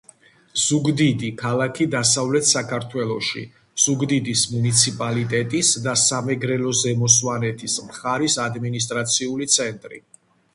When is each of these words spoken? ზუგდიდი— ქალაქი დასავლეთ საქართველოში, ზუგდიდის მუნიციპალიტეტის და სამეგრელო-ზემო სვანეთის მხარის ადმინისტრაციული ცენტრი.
ზუგდიდი— 0.59 1.27
ქალაქი 1.41 1.85
დასავლეთ 1.95 2.47
საქართველოში, 2.51 3.43
ზუგდიდის 3.83 4.43
მუნიციპალიტეტის 4.55 5.71
და 5.85 5.95
სამეგრელო-ზემო 6.05 7.11
სვანეთის 7.19 7.77
მხარის 7.91 8.39
ადმინისტრაციული 8.47 9.51
ცენტრი. 9.59 10.03